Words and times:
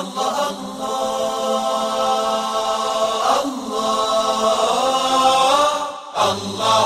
الله 0.00 0.50
الله 0.50 1.90
الله 3.42 4.52
الله 6.30 6.84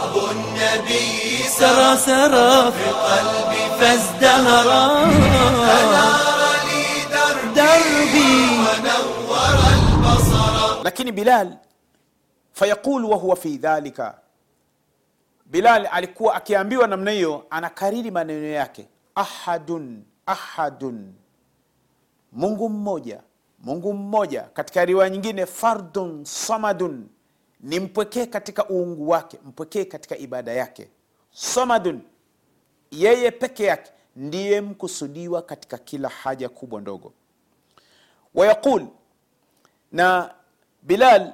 حب 0.00 0.14
النبي 0.30 1.42
سرى 1.48 1.90
سرى 1.96 2.72
في 2.72 2.86
قلبي 3.08 3.62
فازدهرا 3.80 4.84
أنار 5.78 6.40
لي 6.68 6.84
دربي, 7.14 7.54
دربي 7.56 8.32
ونور 8.64 9.58
البصر 9.76 10.82
لكن 10.84 11.10
بلال 11.10 11.58
فيقول 12.54 13.04
وهو 13.04 13.34
في 13.34 13.56
ذلك. 13.56 14.14
bilal 15.46 15.86
alikuwa 15.92 16.34
akiambiwa 16.34 16.86
namna 16.86 17.10
hiyo 17.10 17.46
anakariri 17.50 18.10
maneno 18.10 18.46
yake. 18.46 18.88
ahadun 19.14 20.04
ahadun 20.26 21.12
mungu 22.32 22.68
mmoja 22.68 23.22
mungu 23.58 23.92
mmoja 23.94 24.42
katika 24.42 24.84
riwaya 24.84 25.10
nyingine 25.10 25.46
fardun 25.46 26.24
samadun. 26.24 27.08
Ni 27.60 27.80
mpwekee 27.80 28.26
katika 28.26 28.68
uungu 28.70 29.08
wake 29.08 29.38
mpwekee 29.44 29.84
katika 29.84 30.16
ibada 30.18 30.52
yake. 30.52 30.88
Samadun 31.30 32.00
yeye 32.90 33.30
peke 33.30 33.64
yake 33.64 33.92
ndiye 34.16 34.60
mkusudiwa 34.60 35.42
katika 35.42 35.78
kila 35.78 36.08
haja 36.08 36.48
kubwa 36.48 36.80
ndogo. 36.80 37.12
Wayaqul 38.34 38.86
na 39.92 40.34
bilal 40.82 41.32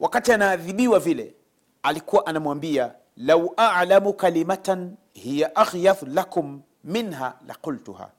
wakati 0.00 0.32
anaadhibiwa 0.32 0.98
vile 1.00 1.34
alikuwa 1.82 2.26
anamwambia 2.26 2.94
lau 3.16 3.54
alamu 3.56 4.12
kalimatan 4.12 4.96
hiya 5.12 5.56
aghyadh 5.56 6.02
lakum 6.02 6.62
minha 6.84 7.38
laqultuha 7.46 8.10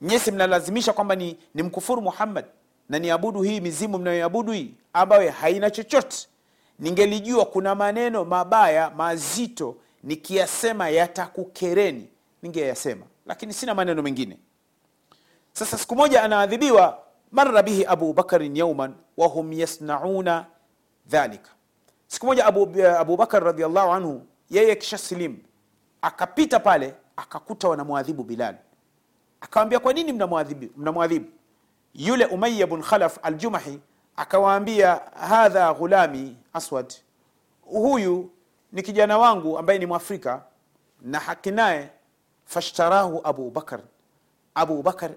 nyesi 0.00 0.30
mnalazimisha 0.30 0.92
kwamba 0.92 1.14
ni, 1.16 1.38
ni 1.54 1.62
mkufuru 1.62 2.02
muhammad 2.02 2.44
na 2.88 2.98
niabudu 2.98 3.42
hii 3.42 3.60
mizimu 3.60 3.98
mnayoabudu 3.98 4.52
hii 4.52 4.74
ambayo 4.92 5.30
haina 5.30 5.70
chochote. 5.70 6.28
Ningelijua 6.78 7.44
kuna 7.46 7.74
maneno 7.74 8.24
mabaya 8.24 8.90
mazito 8.90 9.76
nikiyasema 10.02 10.88
yatakukereni. 10.88 12.08
Ningeyasema 12.42 13.06
lakini 13.26 13.52
sina 13.52 13.74
maneno 13.74 14.02
mengine. 14.02 14.38
Sasa 15.52 15.78
siku 15.78 15.96
moja 15.96 16.22
anaadhibiwa 16.22 16.98
marra 17.32 17.62
bihi 17.62 17.84
abu 17.86 18.12
bakarin 18.12 18.56
yauman 18.56 18.94
wahum 19.16 19.52
yasnauna 19.52 20.46
dhalika. 21.06 21.50
Siku 22.06 22.26
moja 22.26 22.46
abu, 22.46 22.82
abu 22.98 23.16
bakar 23.16 23.48
anhu 23.48 24.26
yeye 24.50 24.76
kisha 24.76 24.98
silimu 24.98 25.38
akapita 26.02 26.60
pale 26.60 26.94
akakuta 27.16 27.68
wanamwadhibu 27.68 28.24
bilal 28.24 28.54
akawambia 29.40 29.78
kwa 29.78 29.92
nini 29.92 30.12
mnamwadhibu 30.76 31.26
yule 31.94 32.26
umaya 32.26 32.66
bn 32.66 32.82
khalaf 32.82 33.18
aljumahi 33.22 33.80
akawaambia 34.16 35.00
hadha 35.28 35.74
ghulami 35.74 36.36
aswad. 36.52 36.94
Huyu 37.62 38.30
ni 38.72 38.82
kijana 38.82 39.18
wangu 39.18 39.58
ambaye 39.58 39.78
ni 39.78 39.86
mwafrika 39.86 40.42
na 41.02 41.18
haki 41.18 41.50
naye 41.50 41.90
fashtarahu 42.44 43.20
abu 43.24 43.50
bakar. 43.50 43.80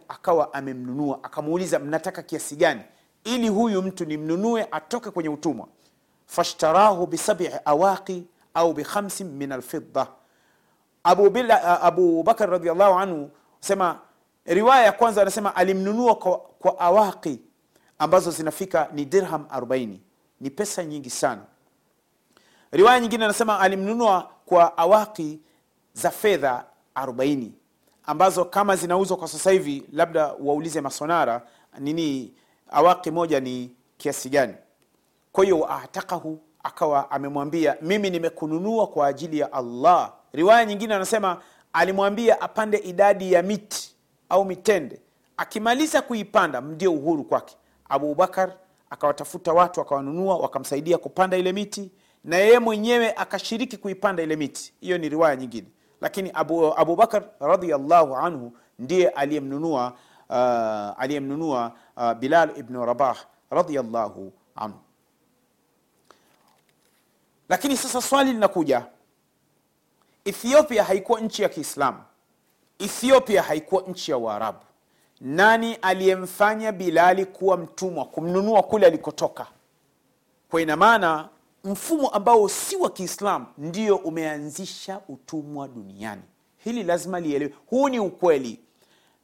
Akawa 0.08 0.54
amemnunua 0.54 1.20
akamuuliza 1.23 1.80
mnataka 1.80 2.23
kiasi 2.23 2.56
gani 2.56 2.81
ili 3.23 3.50
huyu 3.50 3.81
mtu 3.81 4.06
nimnunue 4.06 4.67
atoke 4.72 5.11
kwenye 5.11 5.30
utumwa? 5.30 5.67
Fashtarahu 6.26 7.08
bisabi 7.08 7.50
awaqi 7.66 8.28
au 8.54 8.73
bikhamsi 8.73 9.23
min 9.23 9.52
alfidda. 9.52 10.08
Abu, 11.04 12.23
bakar 12.23 12.54
anhu 12.54 13.31
sema 13.59 14.00
riwaya 14.45 14.84
ya 14.86 14.92
kwanza 14.92 15.22
anasema 15.22 15.56
alimnunua 15.56 16.16
kwa, 16.16 16.38
kwa 16.38 16.80
awaqi 16.80 17.40
ambazo 18.00 18.32
zinafika 18.32 18.90
ni 18.94 19.06
dirham 19.06 19.45
40 19.56 19.98
ni 20.42 20.50
pesa 20.50 20.84
nyingi 20.86 21.09
sana. 21.09 21.42
Riwaya 22.72 23.00
nyingine 23.00 23.26
anasema 23.26 23.60
alimnunua 23.60 24.30
kwa 24.45 24.78
awaki 24.78 25.39
za 25.94 26.11
fedha 26.11 26.66
40 26.95 27.48
ambazo 28.05 28.45
kama 28.45 28.76
zinauzwa 28.76 29.17
kwa 29.17 29.28
sasa 29.28 29.52
hivi 29.52 29.83
labda 29.94 30.28
waulize 30.39 30.82
masonara 30.82 31.42
nini 31.80 32.33
awaki 32.70 33.11
moja 33.11 33.39
ni 33.39 33.76
kiasi 33.98 34.30
gani? 34.30 34.54
Kwa 35.32 35.44
hiyo 35.44 35.73
atakahu 35.73 36.39
akawa 36.64 37.11
amemwambia 37.11 37.76
mimi 37.82 38.10
nimekununua 38.10 38.88
kwa 38.88 39.08
ajili 39.08 39.39
ya 39.39 39.54
allah. 39.54 40.14
Riwaya 40.33 40.66
nyingine 40.66 40.94
anasema 40.95 41.42
alimwambia 41.73 42.42
apande 42.42 42.78
idadi 42.78 43.33
ya 43.33 43.44
miti 43.44 43.95
au 44.30 44.45
mitende. 44.45 45.02
Akimaliza 45.38 46.02
kuipanda 46.02 46.62
ndio 46.62 46.94
uhuru 46.94 47.23
kwake. 47.23 47.56
Abubakar 47.90 48.54
akawatafuta 48.90 49.54
watu 49.54 49.82
akawanunua 49.82 50.38
wakamsaidia 50.38 50.98
kupanda 50.98 51.38
ile 51.38 51.54
miti 51.54 51.92
na 52.23 52.38
yeye 52.38 52.60
mwenyewe 52.60 53.14
akashiriki 53.14 53.78
kuipanda 53.78 54.23
ile 54.23 54.36
miti. 54.36 54.73
Hiyo 54.82 54.98
ni 54.98 55.10
riwaya 55.10 55.36
nyingine. 55.36 55.67
Lakini 56.02 56.32
abu, 56.34 56.80
abubakar 56.80 57.23
radiallahu 57.40 58.16
anhu 58.17 58.54
ndiye 58.80 59.10
aliyemnunua 59.10 59.94
uh, 60.30 60.36
aliyemnunua 61.04 61.72
uh, 61.98 62.14
bilal 62.14 62.52
ibnu 62.58 62.86
rabah 62.86 63.17
radiallahu 63.50 64.34
anhu. 64.56 64.80
Lakini 67.50 67.78
sasa 67.78 68.02
swali 68.02 68.34
linakuja. 68.34 68.86
Ethiopia 70.26 70.84
haikuwa 70.84 71.20
nchi 71.20 71.42
ya 71.42 71.50
kiislamu 71.50 72.00
ethiopia 72.80 73.42
haikuwa 73.42 73.82
nchi 73.82 74.12
ya 74.12 74.17
waarabu 74.17 74.60
nani 75.22 75.76
aliyemfanya 75.76 76.72
bilali 76.72 77.26
kuwa 77.26 77.58
mtumwa 77.58 78.06
kumnunua 78.06 78.64
kule 78.64 78.86
alikotoka? 78.88 79.48
Kwa 80.52 80.62
ina 80.62 80.76
maana 80.76 81.30
mfumo 81.64 82.10
ambao 82.10 82.50
si 82.50 82.76
wa 82.76 82.90
kiislamu 82.90 83.45
ndio 83.58 83.95
umeanzisha 83.95 85.00
utumwa 85.10 85.67
duniani. 85.67 86.22
Hili 86.58 86.84
lazima 86.84 87.20
lielewe. 87.20 87.54
Huu 87.70 87.90
ni 87.90 88.00
ukweli. 88.00 88.60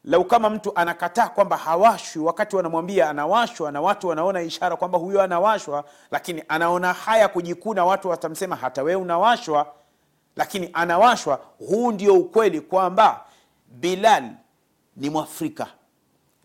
Lau 0.04 0.26
kama 0.26 0.50
mtu 0.50 0.72
anakataa 0.76 1.28
kwamba 1.30 1.58
hawashwi 1.58 2.22
wakati 2.22 2.56
wanamwambia 2.56 3.10
anawashwa 3.10 3.72
na 3.72 3.82
watu 3.82 4.08
wanaona 4.08 4.42
ishara 4.42 4.76
kwamba 4.76 4.98
huyo 4.98 5.22
anawashwa 5.22 5.84
lakini 6.12 6.44
anaona 6.48 6.94
haya 6.94 7.28
kujikuna 7.28 7.86
watu 7.86 8.10
watamsema 8.10 8.56
hata 8.56 8.84
wewe 8.84 9.02
unawashwa 9.02 9.74
lakini 10.36 10.70
anawashwa 10.74 11.40
huu 11.60 11.92
ndio 11.92 12.14
ukweli 12.14 12.62
kwamba 12.62 13.25
bilal 13.80 14.30
ni 14.96 15.10
mwafrika 15.10 15.68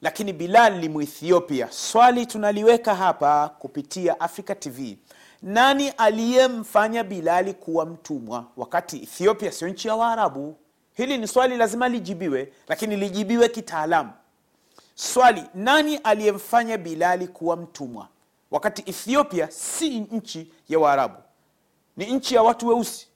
lakini 0.03 0.33
bilal 0.33 0.79
ni 0.81 0.89
Mwethiopia. 0.89 1.69
swali 1.73 2.27
tunaliweka 2.27 2.95
hapa 2.95 3.49
kupitia 3.49 4.21
africa 4.21 4.55
tv 4.59 4.99
nani 5.43 5.89
aliyemfanya 5.89 7.05
bilali 7.05 7.55
kuwa 7.55 7.87
mtumwa 7.87 8.45
wakati 8.57 8.97
ethiopia 9.03 9.53
sio 9.53 9.69
nchi 9.69 9.89
ya 9.89 9.95
waarabu? 9.95 10.57
Hili 10.95 11.19
ni 11.19 11.29
swali 11.29 11.57
lazima 11.57 11.89
lijibiwe 11.89 12.53
lakini 12.69 12.97
lijibiwe 12.97 13.49
kitaalamu. 13.49 14.11
Swali 14.95 15.45
nani 15.55 15.97
aliyemfanya 15.97 16.79
bilali 16.79 17.29
kuwa 17.29 17.57
mtumwa 17.57 18.09
wakati 18.51 18.83
ethiopia 18.87 19.51
si 19.51 20.01
nchi 20.01 20.53
ya 20.69 20.79
waarabu? 20.79 21.17
Ni 21.97 22.07
nchi 22.13 22.35
ya 22.35 22.43
watu 22.43 22.69
weusi 22.69 23.09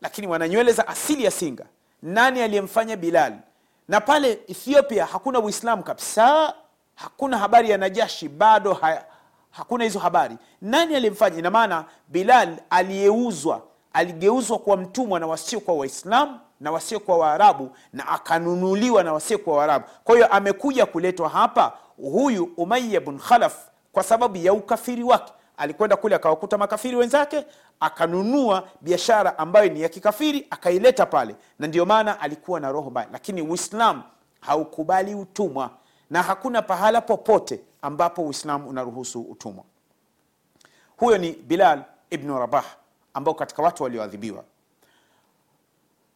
lakini 0.00 0.26
wana 0.26 0.48
nywele 0.48 0.72
za 0.72 0.88
asili 0.88 1.24
ya 1.24 1.30
singa. 1.30 1.66
Nani 2.02 2.40
aliyemfanya 2.40 2.96
bilal 2.96 3.38
na 3.88 4.00
pale 4.00 4.32
ethiopia 4.48 5.06
hakuna 5.06 5.40
uislamu 5.40 5.82
kabisa 5.82 6.54
hakuna 6.94 7.38
habari 7.38 7.70
ya 7.70 7.78
najashi 7.78 8.28
bado 8.28 8.74
ha, 8.74 9.04
hakuna 9.50 9.84
hizo 9.84 9.98
habari. 9.98 10.36
Nani 10.62 10.94
aliyemfanya? 10.96 11.38
Ina 11.38 11.50
maana 11.50 11.84
bilal 12.08 12.56
aliyeuzwa 12.70 13.62
aligeuzwa 13.92 14.58
kuwa 14.58 14.76
mtumwa 14.76 15.20
na 15.20 15.26
wasiokuwa 15.26 15.76
waislamu 15.76 16.40
na 16.60 16.70
wasiokuwa 16.70 17.18
waarabu 17.18 17.70
na 17.92 18.08
akanunuliwa 18.08 19.02
na 19.04 19.12
wasiokuwa 19.12 19.56
waarabu. 19.56 19.84
Kwa 20.04 20.14
hiyo 20.14 20.26
amekuja 20.26 20.86
kuletwa 20.86 21.28
hapa 21.28 21.72
huyu 21.96 22.52
umaya 22.56 23.00
bn 23.00 23.18
khalaf 23.18 23.56
kwa 23.92 24.02
sababu 24.02 24.36
ya 24.36 24.52
ukafiri 24.52 25.02
wake 25.02 25.32
alikwenda 25.62 25.96
kule 25.96 26.14
akawakuta 26.16 26.58
makafiri 26.58 26.96
wenzake 26.96 27.46
akanunua 27.80 28.68
biashara 28.80 29.38
ambayo 29.38 29.68
ni 29.68 29.80
ya 29.82 29.88
kikafiri 29.88 30.46
akaileta 30.50 31.06
pale. 31.06 31.36
Na 31.58 31.66
ndio 31.66 31.84
maana 31.86 32.20
alikuwa 32.20 32.60
na 32.60 32.72
roho 32.72 32.90
mbaya. 32.90 33.08
Lakini 33.12 33.42
uislam 33.42 34.02
haukubali 34.40 35.14
utumwa 35.14 35.70
na 36.10 36.22
hakuna 36.22 36.62
pahala 36.62 37.00
popote 37.00 37.60
ambapo 37.82 38.22
uislamu 38.22 38.68
unaruhusu 38.68 39.20
utumwa. 39.20 39.64
Huyo 40.96 41.18
ni 41.18 41.32
bilal 41.32 41.82
ibnu 42.10 42.38
rabah 42.38 42.64
ambao 43.14 43.34
katika 43.34 43.62
watu 43.62 43.82
walioadhibiwa. 43.82 44.44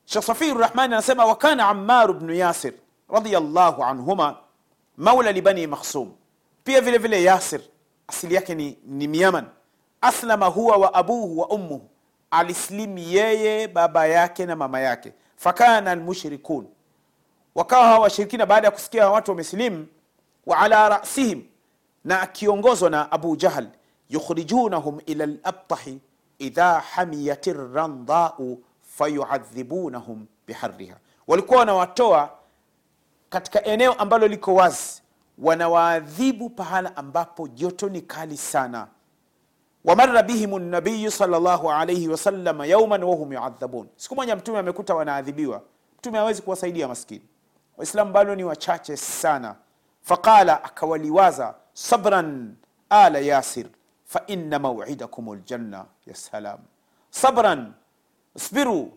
Shekh 0.04 0.22
safiru 0.25 0.58
rahmani 0.60 0.94
anasema 0.94 1.25
wakana 1.25 1.69
amaru 1.69 2.14
bnu 2.14 2.34
yasir 2.34 2.72
radiallahu 3.08 3.84
anhuma 3.84 4.37
maula 4.96 5.32
libani 5.32 5.66
makhsum. 5.66 6.12
Pia 6.64 6.81
vile 6.81 6.98
vile 6.98 7.22
yasir 7.22 7.60
asili 8.08 8.35
yake 8.35 8.55
ni, 8.55 8.79
ni 8.87 9.08
myaman. 9.08 9.47
Aslama 10.00 10.47
huwa 10.47 10.76
wa 10.76 10.94
abuhu 10.94 11.38
wa 11.38 11.49
ummuhu. 11.49 11.88
Alislimu 12.31 12.99
yeye 12.99 13.69
baba 13.69 14.06
yake 14.06 14.47
na 14.47 14.56
mama 14.56 14.81
yake. 14.81 15.12
Fakana 15.37 15.91
almushrikun. 15.91 16.67
Wakawa 17.55 17.85
hawa 17.85 17.99
washirikina 17.99 18.47
baada 18.47 18.67
ya 18.67 18.70
kusikia 18.70 19.08
watu 19.11 19.31
wamesilimu 19.31 19.87
wa 20.47 20.58
ala 20.58 20.88
rasihim 20.88 21.43
na 22.05 22.20
akiongozwa 22.20 22.91
na 22.91 23.12
abu 23.12 23.37
jahal 23.37 23.69
yukhrijunahum 24.08 25.00
ila 25.06 25.26
labtahi 25.26 26.00
idha 26.38 26.81
hamiyat 26.81 27.47
randau 27.75 28.62
fayuadhibunahum 28.82 30.26
biharriha. 30.47 30.97
Walikuwa 31.26 31.58
wanawatoa 31.58 32.31
katika 33.31 33.64
eneo 33.64 33.93
ambalo 33.93 34.29
liko 34.29 34.55
wazi 34.55 35.03
wanawaadhibu 35.38 36.50
pahala 36.50 36.97
ambapo 36.97 37.49
joto 37.49 37.88
ni 37.88 38.00
kali 38.03 38.37
sana. 38.37 38.87
Wamara 39.85 40.23
bihim 40.23 40.59
nabiyu 40.59 41.11
salllahu 41.11 41.73
alaihi 41.73 42.09
wasalama 42.09 42.67
yauman 42.67 43.03
wahum 43.05 43.33
yuadhabun. 43.33 43.88
Siku 43.97 44.15
moja 44.17 44.37
mtume 44.37 44.59
amekuta 44.59 44.94
wanaadhibiwa. 44.94 45.62
Mtume 45.99 46.19
hawezi 46.19 46.43
kuwasaidia 46.43 46.88
maskini. 46.88 47.23
Waislamu 47.77 48.12
bado 48.12 48.35
ni 48.35 48.44
wachache 48.44 48.97
sana. 48.97 49.55
Faqala 50.03 50.65
akawaliwaza 50.65 51.55
sabran 51.73 52.55
ala 52.91 53.19
yasir 53.19 53.67
faina 54.05 54.59
mauidakum 54.59 55.35
ljanna 55.35 55.85
ya 56.06 56.15
salam. 56.15 56.59
Sabran 57.11 57.73
sbiru 58.39 58.93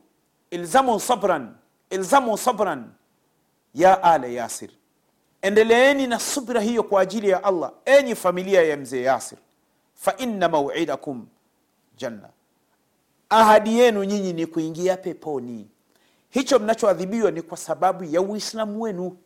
ilzamu 0.51 0.99
sabran 0.99 1.55
ilzamu 1.89 2.37
sabran 2.37 2.91
ya 3.73 4.03
ala 4.03 4.27
yasir 4.27 4.69
endeleeni 5.41 6.07
na 6.07 6.19
subra 6.19 6.61
hiyo 6.61 6.83
kwa 6.83 7.01
ajili 7.01 7.29
ya 7.29 7.43
allah 7.43 7.71
enyi 7.85 8.15
familia 8.15 8.63
ya 8.63 8.77
mzee 8.77 9.01
yasir. 9.01 9.37
Faina 9.93 10.49
mauidakum 10.49 11.27
janna. 11.97 12.29
Ahadi 13.29 13.79
yenu 13.79 14.03
nyinyi 14.03 14.33
ni 14.33 14.45
kuingia 14.45 14.97
peponi. 14.97 15.67
Hicho 16.29 16.59
mnachoadhibiwa 16.59 17.31
ni 17.31 17.41
kwa 17.41 17.57
sababu 17.57 18.03
ya 18.03 18.21
uislamu 18.21 18.81
wenu. 18.81 19.17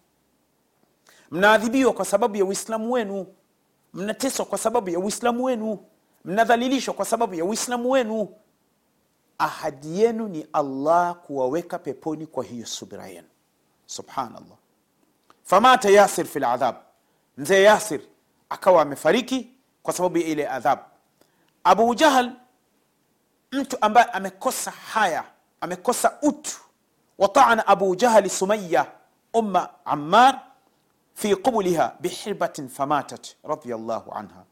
Mnaadhibiwa 1.32 1.94
kwa 1.94 2.06
sababu 2.06 2.36
ya 2.36 2.46
uislamu 2.46 2.92
wenu. 2.92 3.28
Mnateswa 3.94 4.46
kwa 4.46 4.58
sababu 4.58 4.90
ya 4.90 5.00
uislamu 5.00 5.44
wenu. 5.44 5.80
Mnadhalilishwa 6.26 6.94
kwa 6.94 7.06
sababu 7.06 7.36
ya 7.36 7.46
uislamu 7.46 7.92
wenu. 7.92 8.30
Ahadi 9.38 10.02
yenu 10.02 10.28
ni 10.28 10.48
allah 10.54 11.16
kuwaweka 11.16 11.80
peponi 11.80 12.28
kwa 12.28 12.44
hiyo 12.44 12.66
subira 12.66 13.08
yenu. 13.08 13.28
Subhanallah 13.86 14.58
famata 15.44 15.90
yasir 15.90 16.26
fi 16.26 16.40
ladhab 16.40 16.76
mzee 17.38 17.64
yasir 17.64 18.02
akawa 18.50 18.82
amefariki 18.82 19.50
kwa 19.84 19.94
sababu 19.94 20.18
ya 20.18 20.26
ile 20.28 20.48
adhabu 20.50 20.82
abu 21.64 21.96
jahal 21.96 22.32
mtu 23.52 23.78
ambaye 23.82 24.08
amekosa 24.12 24.72
haya 24.72 25.24
amekosa 25.62 26.18
utu. 26.22 26.56
Wataana 27.18 27.68
abu 27.68 27.96
jahali 27.96 28.30
sumaya 28.30 28.86
umma 29.34 29.70
ammar 29.86 30.42
fi 31.14 31.36
qubuliha 31.36 31.96
bihirbatin 32.00 32.70
famatat 32.70 33.36
radiallahu 33.44 34.12
anha. 34.12 34.44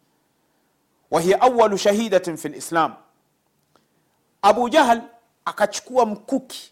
Wahiya 1.12 1.42
awalu 1.42 1.78
shahidatin 1.78 2.38
fi 2.38 2.50
lislam 2.50 2.94
abu 4.42 4.70
jahal 4.70 5.02
akachukua 5.46 6.06
mkuki 6.06 6.72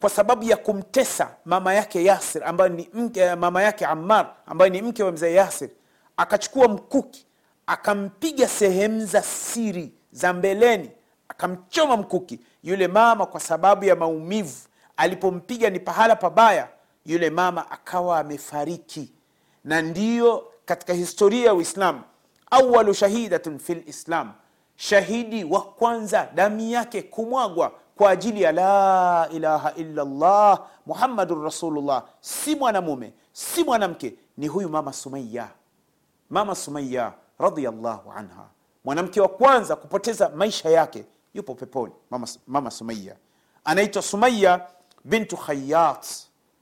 kwa 0.00 0.10
sababu 0.10 0.44
ya 0.44 0.56
kumtesa 0.56 1.30
mama 1.44 1.74
yake 1.74 2.04
yasir 2.04 2.44
ambaye 2.44 2.70
ni 2.70 2.88
mke, 2.94 3.34
mama 3.34 3.62
yake 3.62 3.86
ammar 3.86 4.34
ambaye 4.46 4.70
ni 4.70 4.82
mke 4.82 5.02
wa 5.02 5.12
mzee 5.12 5.34
yasir. 5.34 5.68
Akachukua 6.16 6.68
mkuki 6.68 7.26
akampiga 7.66 8.48
sehemu 8.48 9.06
za 9.06 9.22
siri 9.22 9.92
za 10.12 10.32
mbeleni 10.32 10.90
akamchoma 11.28 11.96
mkuki. 11.96 12.40
Yule 12.62 12.88
mama 12.88 13.26
kwa 13.26 13.40
sababu 13.40 13.84
ya 13.84 13.96
maumivu 13.96 14.56
alipompiga 14.96 15.70
ni 15.70 15.80
pahala 15.80 16.16
pabaya 16.16 16.68
yule 17.06 17.30
mama 17.30 17.70
akawa 17.70 18.18
amefariki. 18.18 19.12
Na 19.64 19.82
ndiyo 19.82 20.52
katika 20.64 20.92
historia 20.92 21.46
ya 21.46 21.54
uislam 21.54 22.02
awalu 22.50 22.94
shahidatun 22.94 23.58
fi 23.58 23.74
lislam 23.74 24.32
shahidi 24.76 25.44
wa 25.44 25.60
kwanza 25.62 26.28
damu 26.34 26.60
yake 26.60 27.02
kumwagwa 27.02 27.72
kwa 27.98 28.10
ajili 28.10 28.42
ya 28.42 28.52
la 28.52 29.28
ilaha 29.32 29.74
illa 29.74 30.04
llah 30.04 30.58
muhammadun 30.86 31.42
rasulullah. 31.44 32.04
Si 32.20 32.54
mwanamume 32.56 33.12
si 33.32 33.64
mwanamke 33.64 34.14
ni 34.36 34.48
huyu 34.48 34.68
mama 34.68 34.92
sumaya 34.92 35.48
mama 36.30 36.54
sumaya 36.54 37.12
radiallahu 37.38 38.12
anha. 38.12 38.48
Mwanamke 38.84 39.20
wa 39.20 39.28
kwanza 39.28 39.76
kupoteza 39.76 40.28
maisha 40.28 40.70
yake 40.70 41.04
yupo 41.34 41.54
peponi 41.54 41.92
mama, 42.10 42.26
mama 42.46 42.70
sumaya 42.70 43.16
anaitwa 43.64 44.02
sumaya 44.02 44.66
bintu 45.04 45.36
khayat 45.36 46.06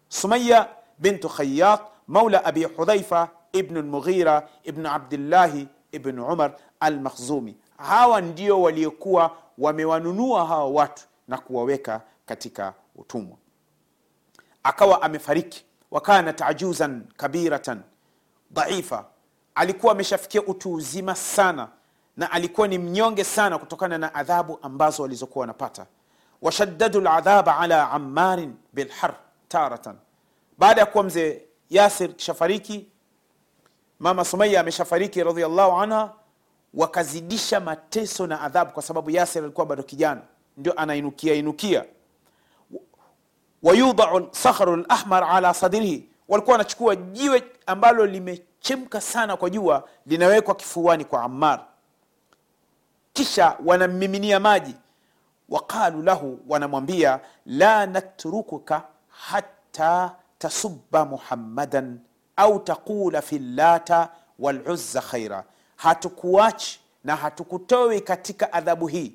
sumaya 0.09 0.69
bintu 0.99 1.29
khayat 1.29 1.81
maula 2.09 2.45
abi 2.45 2.65
hudhaifa 2.65 3.29
ibnu 3.53 3.83
lmughira 3.83 4.49
ibnu 4.65 4.89
abdillahi 4.91 5.69
ibnu 5.93 6.27
umar 6.27 6.53
almakhzumi. 6.81 7.57
Hawa 7.77 8.21
ndio 8.21 8.63
waliokuwa 8.63 9.31
wamewanunua 9.59 10.47
hawa 10.47 10.67
watu 10.69 11.05
na 11.29 11.39
kuwaweka 11.39 12.01
katika 12.27 12.75
utumwa. 12.97 13.37
Akawa 14.63 15.03
amefariki 15.03 15.65
wakana 15.91 16.33
tajuzan 16.33 17.05
kabiratan 17.17 17.83
dhaifa 18.51 19.05
alikuwa 19.55 19.93
ameshafikia 19.93 20.43
utu 20.43 20.73
uzima 20.73 21.15
sana 21.15 21.69
na 22.17 22.31
alikuwa 22.31 22.69
ni 22.69 22.79
mnyonge 22.79 23.25
sana 23.25 23.59
kutokana 23.59 23.99
na 23.99 24.15
adhabu 24.15 24.59
ambazo 24.63 25.03
walizokuwa 25.03 25.41
wanapata 25.41 25.87
washaddadu 26.43 27.01
ladhaba 27.01 27.59
ala 27.59 27.91
ammarin 27.91 28.55
bilhar 28.73 29.15
taratan. 29.49 29.97
Baada 30.59 30.81
ya 30.81 30.87
kuwa 30.87 31.05
mzee 31.05 31.43
yasir 31.71 32.15
kishafariki 32.17 32.89
mama 33.99 34.25
sumaya 34.25 34.61
ameshafariki 34.61 35.25
radiallahu 35.25 35.77
anha 35.81 36.13
wakazidisha 36.75 37.61
mateso 37.61 38.27
na 38.27 38.41
adhabu 38.41 38.71
kwa 38.73 38.83
sababu 38.83 39.11
yasir 39.11 39.43
alikuwa 39.43 39.67
bado 39.67 39.83
kijana 39.83 40.23
ndio 40.57 40.73
anainukia 40.73 41.35
inukia. 41.35 41.85
Wayudau 43.63 44.29
sakhru 44.31 44.77
lahmar 44.77 45.25
ala 45.25 45.55
sadrihi. 45.55 46.09
Walikuwa 46.29 46.53
wanachukua 46.55 46.97
jiwe 46.97 47.45
ambalo 47.67 48.07
limechemka 48.07 49.01
sana 49.01 49.37
kwa 49.37 49.51
jua 49.51 49.89
linawekwa 50.07 50.55
kifuani 50.55 51.05
kwa 51.05 51.23
ammar. 51.23 51.65
Kisha 53.13 53.57
wanammiminia 53.65 54.41
maji. 54.41 54.75
Waqalu 55.49 56.03
lahu 56.03 56.39
wanamwambia 56.49 57.21
la 57.47 57.87
natrukuka 57.87 58.83
hatta 59.09 60.15
tasuba 60.39 61.05
muhammadan 61.05 61.99
au 62.37 62.59
taqula 62.61 63.23
fi 63.23 63.39
llata 63.39 64.09
waluzza 64.39 65.01
khaira 65.01 65.45
hatukuachi 65.77 66.81
na 67.05 67.17
hatukutowi 67.17 68.01
katika 68.01 68.53
adhabu 68.53 68.87
hii 68.87 69.13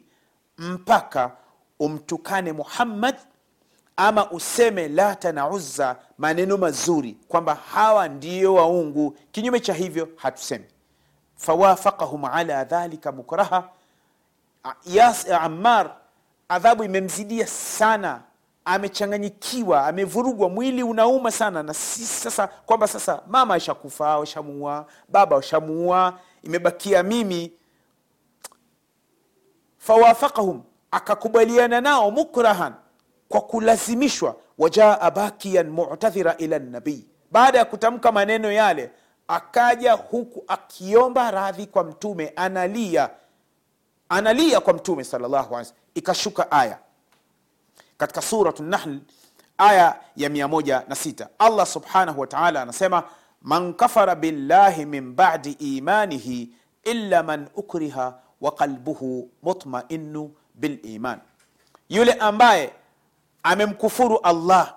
mpaka 0.57 1.31
umtukane 1.81 2.51
muhammad 2.53 3.15
ama 3.97 4.31
useme 4.31 4.87
lata 4.87 5.31
na 5.31 5.49
uzza 5.49 5.95
maneno 6.17 6.57
mazuri 6.57 7.17
kwamba 7.27 7.55
hawa 7.55 8.07
ndiyo 8.07 8.53
waungu. 8.53 9.17
Kinyume 9.31 9.59
cha 9.59 9.73
hivyo 9.73 10.09
hatusemi. 10.15 10.65
Fawafaqahum 11.35 12.25
ala 12.25 12.63
dhalika 12.63 13.11
mukraha. 13.11 13.69
Yas 14.85 15.29
ammar 15.29 15.95
adhabu 16.49 16.83
imemzidia 16.83 17.47
sana. 17.47 18.21
Amechanganyikiwa 18.65 19.87
amevurugwa 19.87 20.49
mwili 20.49 20.83
unauma 20.83 21.31
sana. 21.31 21.63
Na 21.63 21.73
sisi 21.73 22.05
sasa 22.23 22.47
kwamba 22.47 22.87
sasa 22.87 23.21
mama 23.27 23.53
ashakufa 23.53 24.17
washamuua 24.19 24.85
baba 25.09 25.35
washamuua 25.35 26.19
imebakia 26.43 27.03
mimi. 27.03 27.51
Fawafaqahum 29.77 30.63
akakubaliana 30.91 31.81
nao 31.81 32.11
mukrahan 32.11 32.73
kwa 33.29 33.41
kulazimishwa 33.41 34.35
wajaa 34.57 35.11
bakiyan 35.11 35.69
mutadhira 35.69 36.37
ila 36.37 36.59
nabii 36.59 37.05
baada 37.31 37.57
ya 37.57 37.65
kutamka 37.65 38.11
maneno 38.11 38.51
yale 38.51 38.91
akaja 39.27 39.93
huku 39.93 40.43
akiomba 40.47 41.31
radhi 41.31 41.67
kwa 41.67 41.83
mtume 41.83 42.33
analia 42.35 43.09
analia 44.09 44.59
kwa 44.59 44.73
mtume 44.73 45.03
salllahu 45.03 45.57
alih 45.57 45.71
ikashuka 45.95 46.51
aya 46.51 46.79
katika 47.97 48.21
suratu 48.21 48.63
nahl 48.63 48.99
aya 49.57 49.99
ya 50.15 50.29
16 50.29 51.27
allah 51.39 51.65
subhanahu 51.65 52.21
wataala 52.21 52.61
anasema 52.61 53.03
man 53.41 53.73
kafara 53.73 54.15
billahi 54.15 54.85
min 54.85 55.13
badi 55.13 55.51
imanihi 55.51 56.53
illa 56.83 57.23
man 57.23 57.47
ukriha 57.55 58.19
wa 58.41 58.51
qalbuhu 58.51 59.29
mutmainu 59.43 60.35
biliman. 60.61 61.19
Yule 61.89 62.13
ambaye 62.13 62.73
amemkufuru 63.43 64.17
allah 64.17 64.75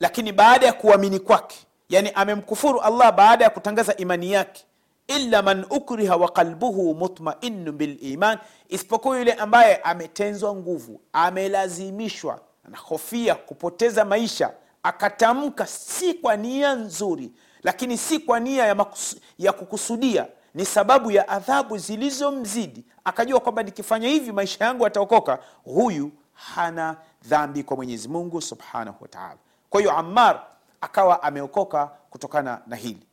lakini 0.00 0.32
baada 0.32 0.66
ya 0.66 0.72
kuamini 0.72 1.18
kwake 1.20 1.56
yani 1.88 2.10
amemkufuru 2.14 2.80
allah 2.80 3.12
baada 3.12 3.44
ya 3.44 3.50
kutangaza 3.50 3.96
imani 3.96 4.32
yake 4.32 4.64
illa 5.06 5.42
man 5.42 5.66
ukriha 5.70 6.16
wa 6.16 6.28
qalbuhu 6.32 6.94
mutmainu 6.94 7.72
biliman 7.72 8.38
isipokuwa 8.68 9.18
yule 9.18 9.32
ambaye 9.32 9.76
ametenzwa 9.76 10.54
nguvu 10.54 11.00
amelazimishwa 11.12 12.40
anahofia 12.66 13.34
kupoteza 13.34 14.04
maisha 14.04 14.50
akatamka 14.82 15.66
si 15.66 16.14
kwa 16.14 16.36
nia 16.36 16.74
nzuri 16.74 17.32
lakini 17.62 17.98
si 17.98 18.18
kwa 18.18 18.40
nia 18.40 18.66
ya, 18.66 18.74
makus, 18.74 19.16
ya 19.38 19.52
kukusudia 19.52 20.26
ni 20.54 20.64
sababu 20.66 21.10
ya 21.10 21.28
adhabu 21.28 21.78
zilizomzidi. 21.78 22.84
Akajua 23.04 23.40
kwamba 23.40 23.62
nikifanya 23.62 24.08
hivi 24.08 24.32
maisha 24.32 24.64
yangu 24.64 24.84
yataokoka. 24.84 25.38
Huyu 25.64 26.12
hana 26.32 26.96
dhambi 27.24 27.62
kwa 27.62 27.76
mwenyezi 27.76 28.08
mungu 28.08 28.40
subhanahu 28.42 28.96
wataala 29.00 29.36
kwa 29.72 29.80
hiyo 29.80 29.92
ammar 29.92 30.46
akawa 30.80 31.22
ameokoka 31.22 31.86
kutokana 31.86 32.62
na 32.66 32.76
hili. 32.76 33.06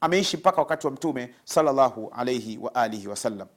Ameishi 0.00 0.36
mpaka 0.36 0.60
wakati 0.60 0.86
wa 0.86 0.92
mtume 0.92 1.34
salllahu 1.44 2.12
alaihi 2.16 2.58
waalihi 2.58 3.08
wasallam 3.08 3.48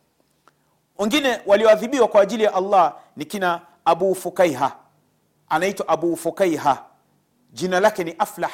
wengine 0.97 1.41
walioadhibiwa 1.45 2.07
kwa 2.07 2.21
ajili 2.21 2.43
ya 2.43 2.53
allah 2.53 2.95
ni 3.15 3.25
kina 3.25 3.61
abu 3.85 4.15
fukaiha. 4.15 4.75
Anaitwa 5.49 5.87
abu 5.87 6.17
fukaiha. 6.17 6.85
Jina 7.51 7.79
lake 7.79 8.03
ni 8.03 8.15
aflah. 8.19 8.51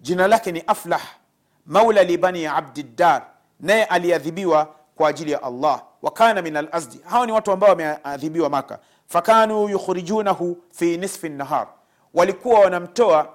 Jina 0.00 0.26
lake 0.26 0.52
ni 0.52 0.60
aflah. 0.66 1.02
Maula 1.66 2.02
libani 2.02 2.46
abdiddar 2.46 3.26
naye 3.60 3.84
aliadhibiwa 3.84 4.74
kwa 4.96 5.08
ajili 5.08 5.30
ya 5.32 5.42
allah. 5.42 5.82
Wakana 6.02 6.42
min 6.42 6.56
alazdi. 6.56 7.00
Hawa 7.04 7.26
ni 7.26 7.32
watu 7.32 7.52
ambao 7.52 7.68
wameadhibiwa 7.70 8.48
maka. 8.50 8.78
Fakanu 9.06 9.68
yukhrijunahu 9.68 10.56
fi 10.70 10.96
nisfi 10.96 11.28
nahar. 11.28 11.68
Walikuwa 12.14 12.60
wanamtoa 12.60 13.34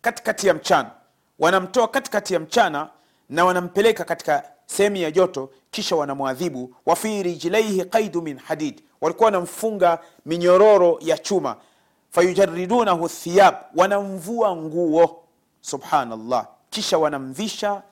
katikati 0.00 0.46
ya 0.46 0.54
mchana. 0.54 0.90
Wanamtoa 1.38 1.88
katikati 1.88 2.34
ya 2.34 2.40
mchana 2.40 2.88
na 3.28 3.44
wanampeleka 3.44 4.04
katika 4.04 4.44
sehemu 4.66 4.96
ya 4.96 5.10
joto 5.10 5.50
kisha 5.70 5.96
wanamwadhibu. 5.96 6.74
Wa 6.86 6.96
fi 6.96 7.22
rijlaihi 7.22 7.84
qaidu 7.84 8.22
min 8.22 8.38
hadid. 8.38 8.82
Walikuwa 9.00 9.24
wanamfunga 9.24 9.98
minyororo 10.26 10.98
ya 11.00 11.18
chuma. 11.18 11.56
Fayujaridunahu 12.10 13.08
thiyab. 13.08 13.54
Wanamvua 13.76 14.56
nguo. 14.56 15.24
Subhanallah. 15.60 16.46
Kisha 16.70 16.98
wanamvisha 16.98 17.82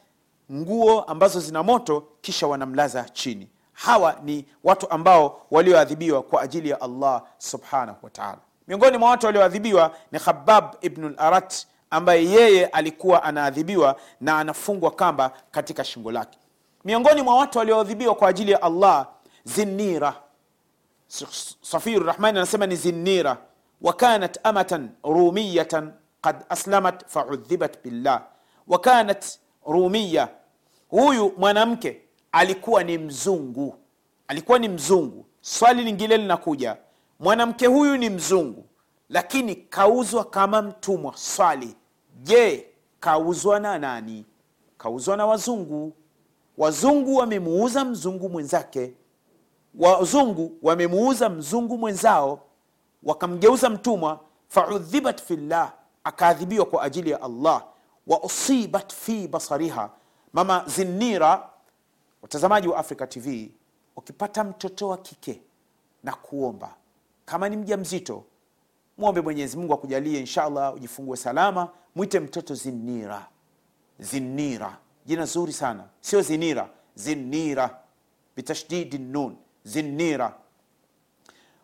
nguo 0.52 1.00
ambazo 1.02 1.40
zina 1.40 1.62
moto 1.62 2.04
kisha 2.20 2.46
wanamlaza 2.46 3.04
chini. 3.04 3.48
Hawa 3.72 4.16
ni 4.22 4.44
watu 4.64 4.90
ambao 4.90 5.46
walioadhibiwa 5.50 6.22
kwa 6.22 6.42
ajili 6.42 6.68
ya 6.70 6.80
allah 6.80 7.22
subhanahu 7.38 7.98
wataala 8.02 8.38
miongoni 8.68 8.98
mwa 8.98 9.10
watu 9.10 9.26
walioadhibiwa 9.26 9.94
ni 10.12 10.18
khabab 10.18 10.74
ibnu 10.80 11.08
larat 11.08 11.66
ambaye 11.90 12.24
yeye 12.24 12.66
alikuwa 12.66 13.22
anaadhibiwa 13.22 13.96
na 14.20 14.38
anafungwa 14.38 14.90
kamba 14.90 15.32
katika 15.50 15.84
shingo 15.84 16.12
lake. 16.12 16.38
Miongoni 16.84 17.22
mwa 17.22 17.34
watu 17.36 17.58
walioadhibiwa 17.58 18.14
kwa 18.14 18.28
ajili 18.28 18.52
ya 18.52 18.62
allah 18.62 19.06
zinnira. 19.44 20.14
Safiru 21.62 22.06
rahmani 22.06 22.38
anasema 22.38 22.66
ni 22.66 22.76
zinnira. 22.76 23.36
Wakanat 23.82 24.38
amatan 24.42 24.90
rumiyatan 25.04 25.92
qad 26.20 26.36
aslamat 26.48 27.04
faudhibat 27.06 27.82
billah. 27.84 28.22
Wakanat 28.66 29.38
rumiya 29.66 30.28
huyu 30.88 31.32
mwanamke 31.36 32.00
alikuwa 32.32 32.84
ni 32.84 32.98
mzungu. 32.98 33.74
Alikuwa 34.28 34.58
ni 34.58 34.68
mzungu. 34.68 35.26
Swali 35.40 35.82
lingine 35.84 36.16
linakuja. 36.16 36.76
Mwanamke 37.20 37.66
huyu 37.66 37.96
ni 37.96 38.10
mzungu 38.10 38.64
lakini 39.08 39.56
kauzwa 39.56 40.24
kama 40.24 40.62
mtumwa. 40.62 41.12
Swali. 41.16 41.76
Je 42.22 42.66
kauzwa 43.00 43.60
na 43.60 43.78
nani? 43.78 44.24
Kauzwa 44.78 45.16
na 45.16 45.26
wazungu. 45.26 45.92
Wazungu 46.58 47.16
wamemuuza 47.16 47.84
mzungu 47.84 48.28
mwenzake. 48.28 48.94
Wazungu 49.74 50.58
wamemuuza 50.62 51.28
mzungu 51.28 51.78
mwenzao. 51.78 52.40
Wakamgeuza 53.02 53.70
mtumwa. 53.70 54.20
Faudhibat 54.48 55.22
fillah. 55.22 55.72
Akaadhibiwa 56.04 56.66
kwa 56.66 56.82
ajili 56.82 57.10
ya 57.10 57.22
allah. 57.22 57.64
Wa 58.06 58.22
usibat 58.22 58.94
fi 58.94 59.28
basariha 59.28 59.90
mama 60.32 60.64
zinnira 60.66 61.50
watazamaji 62.22 62.68
wa 62.68 62.78
africa 62.78 63.08
tv 63.08 63.50
ukipata 63.96 64.44
mtoto 64.44 64.88
wa 64.88 64.98
kike 64.98 65.40
na 66.02 66.12
kuomba 66.12 66.74
kama 67.24 67.48
ni 67.48 67.56
mja 67.56 67.76
mzito 67.76 68.24
mwombe 68.98 69.20
mwenyezi 69.20 69.56
mungu 69.56 69.74
akujalie 69.74 70.20
inshallah 70.20 70.74
ujifungue 70.74 71.16
salama 71.16 71.68
mwite 71.94 72.20
mtoto 72.20 72.54
zinnira 72.54 73.26
zinnira 73.98 74.76
jina 75.06 75.24
zuri 75.24 75.52
sana. 75.52 75.84
Sio 76.00 76.22
zinira. 76.22 76.68
Zinnira 76.94 77.78
bitashdidi 78.36 78.98
nun 78.98 79.36
zinnira 79.64 80.34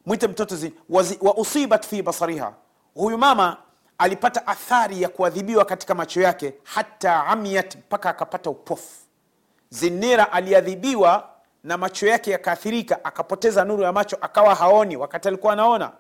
mwite 0.06 0.28
mtoto 0.28 0.56
zin, 0.56 0.72
wa, 0.88 1.04
usibat 1.36 1.86
fi 1.86 2.02
basariha. 2.02 2.54
Huyu 2.94 3.18
mama 3.18 3.56
alipata 4.04 4.46
athari 4.46 5.02
ya 5.02 5.08
kuadhibiwa 5.08 5.64
katika 5.64 5.94
macho 5.94 6.20
yake 6.20 6.54
hata 6.64 7.26
amyat 7.26 7.76
mpaka 7.76 8.10
akapata 8.10 8.50
upofu. 8.50 8.92
Zinira 9.70 10.32
aliadhibiwa 10.32 11.28
na 11.64 11.76
macho 11.78 12.06
yake 12.06 12.30
yakaathirika 12.30 13.04
akapoteza 13.04 13.64
nuru 13.64 13.82
ya 13.82 13.92
macho 13.92 14.16
akawa 14.20 14.54
haoni 14.54 14.96
wakati 14.96 15.28
alikuwa 15.28 15.52
anaona. 15.52 15.90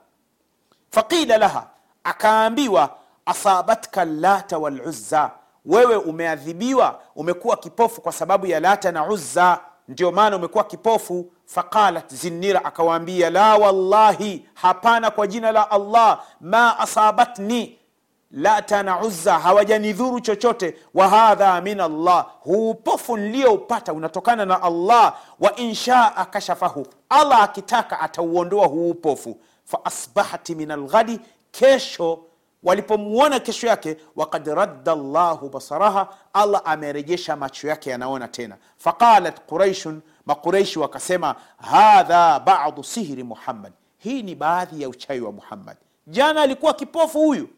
Faqila 0.90 1.38
laha 1.38 1.66
akaambiwa 2.04 2.96
asabatka 3.26 4.04
lata 4.04 4.58
waluzza. 4.58 5.30
Wewe 5.64 5.96
umeadhibiwa 5.96 7.00
umekuwa 7.16 7.56
kipofu 7.56 8.00
kwa 8.00 8.12
sababu 8.12 8.46
ya 8.46 8.60
lata 8.60 8.92
na 8.92 9.06
uzza. 9.06 9.60
Ndio 9.88 10.12
maana 10.12 10.36
umekuwa 10.36 10.64
kipofu. 10.64 11.32
Faqalat 11.46 12.14
zinnira 12.14 12.64
akawaambia 12.64 13.30
la 13.30 13.56
wallahi 13.56 14.48
hapana 14.54 15.10
kwa 15.10 15.26
jina 15.26 15.52
la 15.52 15.70
allah. 15.70 16.22
Ma 16.40 16.78
asabatni 16.78 17.78
lata 18.34 18.82
na 18.82 19.00
uzza 19.00 19.38
hawajanidhuru 19.38 20.20
chochote. 20.20 20.76
Wa 20.94 21.08
hadha 21.08 21.60
min 21.60 21.80
allah 21.80 22.26
huu 22.40 22.70
upofu 22.70 23.16
niliyoupata 23.16 23.92
unatokana 23.92 24.44
na 24.44 24.62
allah. 24.62 25.16
Wa 25.40 25.56
inshaa 25.56 26.24
kashafahu 26.24 26.86
allah 27.08 27.42
akitaka 27.42 28.00
atauondoa 28.00 28.66
huu 28.66 28.90
upofu 28.90 29.40
faasbahati 29.64 30.54
min 30.54 30.70
alghadi 30.70 31.20
kesho 31.50 32.24
walipomwona 32.62 33.40
kesho 33.40 33.66
yake 33.66 33.96
wakad 34.16 34.46
radda 34.46 34.94
llahu 34.94 35.48
basaraha 35.48 36.08
allah 36.32 36.62
amerejesha 36.64 37.36
macho 37.36 37.68
yake 37.68 37.90
yanaona 37.90 38.28
tena. 38.28 38.56
Faqalat 38.78 39.40
quraishun 39.46 40.00
maqureishi 40.26 40.78
wakasema 40.78 41.34
hadha 41.58 42.40
badu 42.40 42.84
sihri 42.84 43.22
muhammad. 43.24 43.72
Hii 43.98 44.22
ni 44.22 44.34
baadhi 44.34 44.82
ya 44.82 44.88
uchawi 44.88 45.20
wa 45.20 45.32
muhammad. 45.32 45.76
Jana 46.06 46.40
alikuwa 46.40 46.74
kipofu 46.74 47.18
huyu 47.18 47.48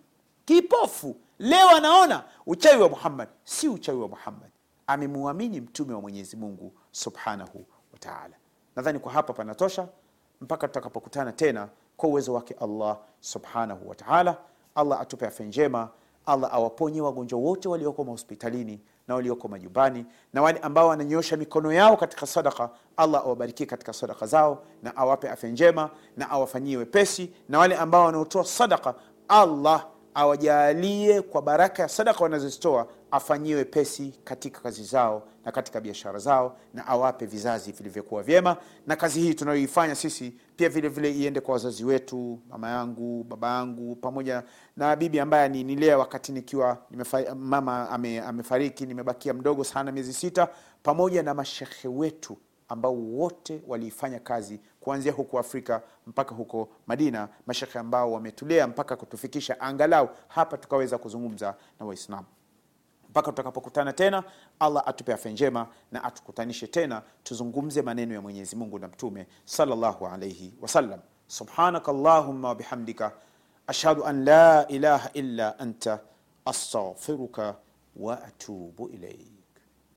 kipofu. 0.47 1.17
Leo 1.39 1.69
anaona 1.69 2.25
uchawi 2.47 2.83
wa 2.83 2.89
muhammad. 2.89 3.29
Si 3.45 3.69
uchawi 3.69 4.01
wa 4.01 4.09
muhammad. 4.09 4.51
Amemwamini 4.87 5.61
mtume 5.61 5.95
wa 5.95 6.01
mwenyezi 6.01 6.37
mungu 6.37 6.73
subhanahu 6.93 7.67
wataala 7.93 8.37
nadhani 8.77 8.99
kwa 8.99 9.13
hapa 9.13 9.33
panatosha 9.33 9.89
mpaka 10.41 10.69
tutakapokutana 10.69 11.33
tena 11.33 11.69
kwa 11.97 12.09
uwezo 12.09 12.35
wake 12.35 12.55
allah 12.61 12.99
subhanahu 13.21 13.89
wataala 13.89 14.37
allah 14.75 15.01
atupe 15.01 15.27
afya 15.27 15.47
njema. 15.47 15.89
Allah 16.27 16.55
awaponye 16.55 17.01
wagonjwa 17.01 17.39
wote 17.39 17.69
walioko 17.69 18.05
mahospitalini 18.05 18.81
na 19.09 19.15
walioko 19.15 19.49
majumbani 19.49 20.07
na 20.33 20.43
wale 20.43 20.59
ambao 20.59 20.89
wananyosha 20.89 21.37
mikono 21.37 21.73
yao 21.73 21.97
katika 21.97 22.27
sadaka. 22.27 22.71
Allah 22.97 23.21
awabarikie 23.25 23.67
katika 23.67 23.93
sadaka 23.93 24.27
zao 24.27 24.63
na 24.83 24.97
awape 24.97 25.31
afya 25.31 25.51
njema 25.51 25.91
na 26.17 26.31
awafanyie 26.31 26.77
wepesi 26.77 27.33
na 27.49 27.59
wale 27.59 27.77
ambao 27.77 28.05
wanaotoa 28.05 28.45
sadaka. 28.45 28.95
Allah 29.29 29.87
awajalie 30.17 31.23
kwa 31.23 31.43
baraka 31.43 31.83
ya 31.83 31.89
sadaka 31.89 32.25
wanazozitoa 32.25 32.87
afanyie 33.11 33.55
wepesi 33.55 34.15
katika 34.25 34.61
kazi 34.61 34.85
zao 34.85 35.23
na 35.45 35.53
katika 35.53 35.81
biashara 35.81 36.19
zao 36.19 36.57
na 36.75 36.87
awape 36.87 37.27
vizazi 37.27 37.73
vilivyokuwa 37.73 38.23
vyema. 38.23 38.57
Na 38.87 38.97
kazi 38.97 39.21
hii 39.21 39.35
tunayoifanya 39.35 39.95
sisi 39.95 40.35
pia 40.57 40.69
vile 40.69 40.89
vile 40.89 41.13
iende 41.13 41.41
kwa 41.41 41.53
wazazi 41.53 41.85
wetu 41.85 42.39
mama 42.51 42.71
yangu 42.71 43.25
baba 43.25 43.49
yangu 43.57 43.97
pamoja 43.97 44.43
na 44.77 44.97
bibi 44.97 45.21
ambaye 45.21 45.49
ninilea 45.49 45.99
wakati 45.99 46.33
nikiwa 46.33 46.79
mama 47.37 47.91
ame, 47.91 48.21
amefariki 48.21 48.87
nimebakia 48.87 49.35
mdogo 49.35 49.65
sana 49.65 49.93
miezi 49.93 50.13
sita 50.13 50.49
pamoja 50.83 51.23
na 51.23 51.35
mashehe 51.35 51.89
wetu 51.89 52.37
ambao 52.69 52.95
wote 52.95 53.63
waliifanya 53.67 54.19
kazi 54.21 54.61
kuanzia 54.87 55.13
huko 55.13 55.39
afrika 55.39 55.83
mpaka 56.07 56.35
huko 56.35 56.69
madina 56.87 57.29
mashekhe 57.47 57.79
ambao 57.79 58.13
wametulea 58.13 58.67
mpaka 58.67 58.97
kutufikisha 58.97 59.61
angalau 59.61 60.09
hapa 60.29 60.57
tukaweza 60.59 60.99
kuzungumza 60.99 61.55
na 61.81 61.87
waislamu. 61.87 62.27
Mpaka 63.11 63.31
tutakapokutana 63.31 63.93
tena 63.93 64.25
allah 64.59 64.83
atupe 64.87 65.13
afya 65.13 65.33
njema 65.33 65.67
na 65.93 66.05
atukutanishe 66.05 66.67
tena 66.67 67.03
tuzungumze 67.23 67.83
maneno 67.83 68.15
ya 68.15 68.21
mwenyezi 68.21 68.57
mungu 68.57 68.79
na 68.79 68.89
mtume 68.89 69.27
sallallahu 69.45 70.07
alaihi 70.07 70.55
wasallam 70.61 71.01
subhanaka 71.27 71.91
allahumma 71.93 72.57
ashhadu 73.67 74.05
an 74.05 74.25
la 74.25 74.67
ilaha 74.69 75.11
illa 75.15 75.59
anta 75.59 76.01
astaghfiruka 76.45 77.55
wa 77.97 78.25
atubu 78.25 78.89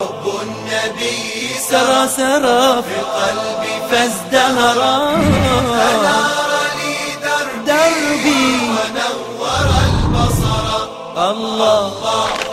ilaik 0.09 0.41
النبي 0.41 1.59
سرى 1.69 2.07
سرى 2.07 2.83
في 2.83 2.95
قلبي 3.17 3.73
فازدهرا 3.91 4.97
أنار 5.15 6.51
لي 6.79 6.97
دربي 7.23 8.45
ونور 8.69 9.69
البصر. 9.85 10.67
الله. 11.17 12.48